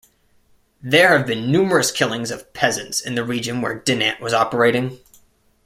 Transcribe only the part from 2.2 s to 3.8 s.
of peasants in the region where